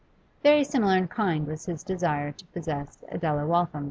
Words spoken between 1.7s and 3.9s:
desire to possess Adela Waltham.